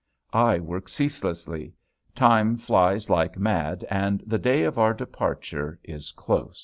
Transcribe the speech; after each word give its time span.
I 0.33 0.57
work 0.57 0.89
ceaselessly. 0.89 1.75
Time 2.15 2.57
flies 2.57 3.07
like 3.07 3.37
mad 3.37 3.85
and 3.87 4.23
the 4.25 4.39
day 4.39 4.63
of 4.63 4.79
our 4.79 4.95
departure 4.95 5.77
is 5.83 6.11
close. 6.11 6.59